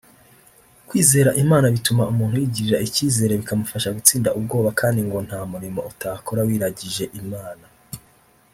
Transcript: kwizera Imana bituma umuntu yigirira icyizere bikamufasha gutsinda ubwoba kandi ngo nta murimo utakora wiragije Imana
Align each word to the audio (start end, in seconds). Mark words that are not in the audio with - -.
kwizera 0.87 1.29
Imana 1.43 1.67
bituma 1.75 2.03
umuntu 2.13 2.35
yigirira 2.41 2.83
icyizere 2.87 3.33
bikamufasha 3.41 3.95
gutsinda 3.97 4.29
ubwoba 4.37 4.69
kandi 4.79 4.99
ngo 5.07 5.17
nta 5.27 5.39
murimo 5.51 5.79
utakora 5.91 6.39
wiragije 6.47 7.05
Imana 7.21 7.65